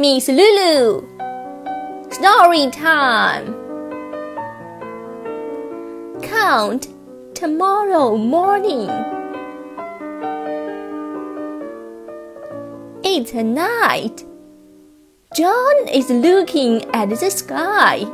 [0.00, 1.04] Miss Lulu.
[2.10, 3.52] Story time.
[6.22, 6.88] Count
[7.34, 8.88] tomorrow morning.
[13.04, 14.24] It's a night.
[15.34, 18.06] John is looking at the sky.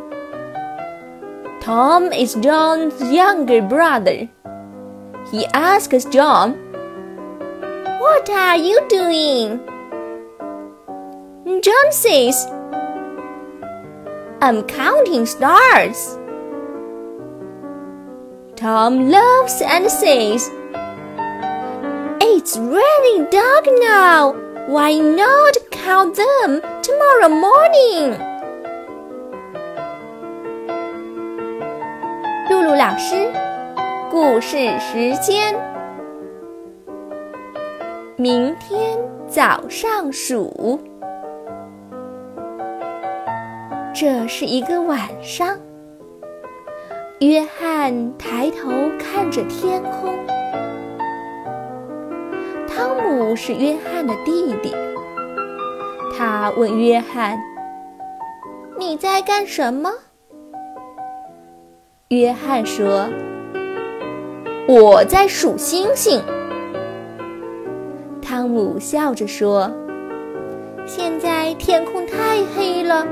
[1.60, 4.28] Tom is John's younger brother.
[5.30, 6.54] He asks John,
[8.00, 9.75] What are you doing?
[11.65, 12.47] John says,
[14.41, 16.17] I'm counting stars.
[18.55, 20.49] Tom laughs and says,
[22.21, 24.33] It's really dark now.
[24.67, 28.17] Why not count them tomorrow morning?
[32.49, 33.31] 露露老师，
[34.11, 35.55] 故事时间。
[38.15, 40.79] 明天早上数。
[43.98, 45.58] 这是一个晚上，
[47.20, 50.14] 约翰抬头看着天空。
[52.68, 54.70] 汤姆是约翰的弟弟，
[56.14, 57.38] 他问约翰
[58.78, 59.90] ：“你在干什么？”
[62.08, 63.08] 约翰说
[64.68, 66.22] ：“我在数星星。”
[68.20, 69.72] 汤姆笑着说
[70.84, 73.06] ：“现在天空太黑了。”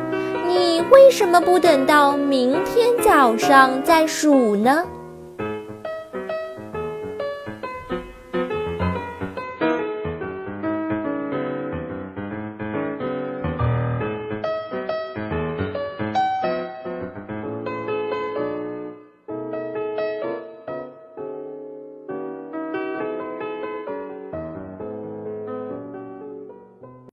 [0.46, 4.84] 你为什么不等到明天早上再数呢？